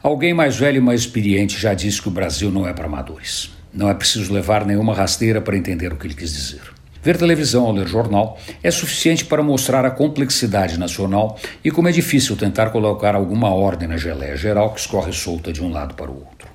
Alguém 0.00 0.32
mais 0.32 0.56
velho 0.56 0.76
e 0.76 0.80
mais 0.80 1.00
experiente 1.00 1.60
já 1.60 1.74
disse 1.74 2.00
que 2.00 2.06
o 2.06 2.12
Brasil 2.12 2.52
não 2.52 2.64
é 2.68 2.72
para 2.72 2.86
amadores. 2.86 3.50
Não 3.74 3.90
é 3.90 3.94
preciso 3.94 4.32
levar 4.32 4.64
nenhuma 4.64 4.94
rasteira 4.94 5.40
para 5.40 5.56
entender 5.56 5.92
o 5.92 5.96
que 5.96 6.06
ele 6.06 6.14
quis 6.14 6.32
dizer. 6.32 6.60
Ver 7.02 7.18
televisão 7.18 7.64
ou 7.64 7.72
ler 7.72 7.88
jornal 7.88 8.38
é 8.62 8.70
suficiente 8.70 9.24
para 9.24 9.42
mostrar 9.42 9.84
a 9.84 9.90
complexidade 9.90 10.78
nacional 10.78 11.36
e 11.64 11.72
como 11.72 11.88
é 11.88 11.90
difícil 11.90 12.36
tentar 12.36 12.70
colocar 12.70 13.16
alguma 13.16 13.52
ordem 13.52 13.88
na 13.88 13.96
geleia 13.96 14.36
geral 14.36 14.72
que 14.72 14.78
escorre 14.78 15.12
solta 15.12 15.52
de 15.52 15.60
um 15.60 15.72
lado 15.72 15.94
para 15.94 16.12
o 16.12 16.14
outro. 16.14 16.46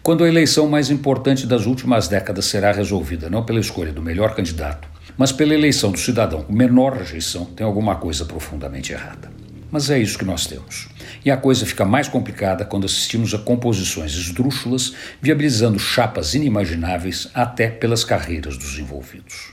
Quando 0.00 0.22
a 0.22 0.28
eleição 0.28 0.68
mais 0.68 0.88
importante 0.88 1.48
das 1.48 1.66
últimas 1.66 2.06
décadas 2.06 2.44
será 2.44 2.70
resolvida 2.70 3.28
não 3.28 3.44
pela 3.44 3.58
escolha 3.58 3.90
do 3.90 4.00
melhor 4.00 4.36
candidato, 4.36 4.86
mas 5.18 5.32
pela 5.32 5.52
eleição 5.52 5.90
do 5.90 5.98
cidadão 5.98 6.44
com 6.44 6.52
menor 6.52 6.92
rejeição, 6.92 7.44
tem 7.44 7.66
alguma 7.66 7.96
coisa 7.96 8.24
profundamente 8.24 8.92
errada. 8.92 9.43
Mas 9.74 9.90
é 9.90 9.98
isso 9.98 10.16
que 10.16 10.24
nós 10.24 10.46
temos. 10.46 10.86
E 11.24 11.32
a 11.32 11.36
coisa 11.36 11.66
fica 11.66 11.84
mais 11.84 12.06
complicada 12.06 12.64
quando 12.64 12.84
assistimos 12.84 13.34
a 13.34 13.38
composições 13.38 14.12
esdrúxulas, 14.12 14.94
viabilizando 15.20 15.80
chapas 15.80 16.32
inimagináveis 16.32 17.28
até 17.34 17.70
pelas 17.70 18.04
carreiras 18.04 18.56
dos 18.56 18.78
envolvidos. 18.78 19.52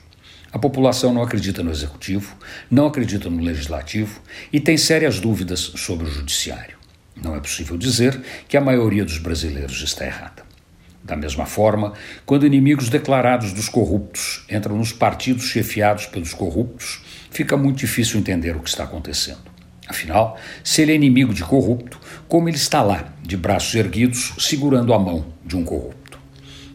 A 0.51 0.59
população 0.59 1.11
não 1.11 1.23
acredita 1.23 1.63
no 1.63 1.71
executivo, 1.71 2.37
não 2.69 2.85
acredita 2.85 3.31
no 3.31 3.41
legislativo 3.41 4.21
e 4.53 4.59
tem 4.59 4.77
sérias 4.77 5.19
dúvidas 5.19 5.59
sobre 5.59 6.05
o 6.05 6.11
judiciário. 6.11 6.77
Não 7.15 7.35
é 7.35 7.39
possível 7.39 7.75
dizer 7.75 8.21
que 8.47 8.55
a 8.55 8.61
maioria 8.61 9.03
dos 9.03 9.17
brasileiros 9.17 9.81
está 9.81 10.05
errada. 10.05 10.43
Da 11.03 11.15
mesma 11.15 11.47
forma, 11.47 11.93
quando 12.27 12.45
inimigos 12.45 12.89
declarados 12.89 13.53
dos 13.53 13.67
corruptos 13.67 14.45
entram 14.47 14.77
nos 14.77 14.93
partidos 14.93 15.45
chefiados 15.45 16.05
pelos 16.05 16.31
corruptos, 16.31 17.01
fica 17.31 17.57
muito 17.57 17.79
difícil 17.79 18.19
entender 18.19 18.55
o 18.55 18.59
que 18.59 18.69
está 18.69 18.83
acontecendo. 18.83 19.50
Afinal, 20.01 20.35
se 20.63 20.81
ele 20.81 20.93
é 20.93 20.95
inimigo 20.95 21.31
de 21.31 21.43
corrupto, 21.43 21.99
como 22.27 22.49
ele 22.49 22.57
está 22.57 22.81
lá, 22.81 23.13
de 23.21 23.37
braços 23.37 23.75
erguidos, 23.75 24.33
segurando 24.39 24.95
a 24.95 24.99
mão 24.99 25.27
de 25.45 25.55
um 25.55 25.63
corrupto? 25.63 26.17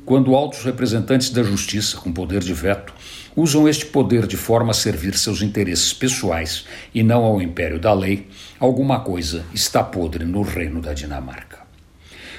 Quando 0.04 0.36
altos 0.36 0.62
representantes 0.62 1.30
da 1.30 1.42
justiça, 1.42 1.96
com 1.96 2.12
poder 2.12 2.38
de 2.38 2.54
veto, 2.54 2.94
usam 3.34 3.68
este 3.68 3.86
poder 3.86 4.28
de 4.28 4.36
forma 4.36 4.70
a 4.70 4.74
servir 4.74 5.18
seus 5.18 5.42
interesses 5.42 5.92
pessoais 5.92 6.66
e 6.94 7.02
não 7.02 7.24
ao 7.24 7.42
império 7.42 7.80
da 7.80 7.92
lei, 7.92 8.28
alguma 8.60 9.00
coisa 9.00 9.44
está 9.52 9.82
podre 9.82 10.24
no 10.24 10.42
reino 10.42 10.80
da 10.80 10.94
Dinamarca. 10.94 11.58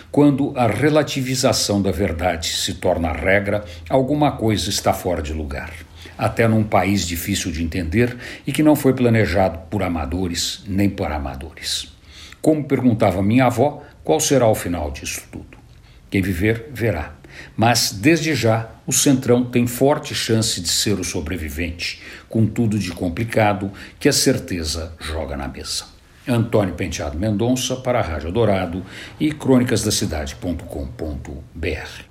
Quando 0.09 0.54
a 0.56 0.67
relativização 0.67 1.81
da 1.81 1.92
verdade 1.92 2.48
se 2.48 2.76
torna 2.76 3.11
regra, 3.11 3.66
alguma 3.89 4.31
coisa 4.31 4.70
está 4.70 4.94
fora 4.94 5.22
de 5.22 5.33
lugar 5.33 5.73
até 6.18 6.48
num 6.48 6.64
país 6.64 7.06
difícil 7.06 7.52
de 7.52 7.64
entender 7.64 8.18
e 8.46 8.52
que 8.52 8.64
não 8.64 8.76
foi 8.76 8.94
planejado 8.94 9.60
por 9.70 9.84
amadores 9.84 10.64
nem 10.68 10.90
por 10.90 11.12
amadores. 11.12 11.96
Como 12.42 12.64
perguntava 12.64 13.22
minha 13.22 13.46
avó, 13.46 13.84
qual 14.04 14.20
será 14.20 14.48
o 14.48 14.56
final 14.56 14.92
disso 14.92 15.23
tudo? 15.32 15.58
Quem 16.10 16.22
viver, 16.22 16.70
verá. 16.73 17.14
Mas, 17.56 17.92
desde 17.92 18.34
já, 18.34 18.70
o 18.86 18.94
Centrão 18.94 19.45
tem 19.45 19.68
forte 19.68 20.16
chance 20.16 20.62
de 20.62 20.70
ser 20.70 21.00
o 21.00 21.04
sobrevivente, 21.04 22.02
com 22.30 22.45
tudo 22.45 22.80
de 22.80 22.92
complicado 22.92 23.72
que 24.00 24.08
a 24.08 24.14
certeza 24.14 24.94
joga 25.00 25.36
na 25.36 25.48
mesa. 25.48 25.86
Antônio 26.28 26.73
Penteado 26.73 27.18
Mendonça 27.18 27.76
para 27.76 28.00
a 28.00 28.02
Rádio 28.02 28.32
Dourado 28.32 28.84
e 29.20 29.32
crônicasdacidade.com.br. 29.32 32.06